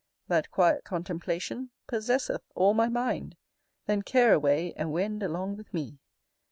[0.29, 3.37] That quiet contemplation Possesseth all my mind:
[3.85, 5.99] Then care away And wend along with me.